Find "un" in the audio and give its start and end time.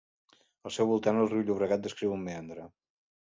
2.17-2.25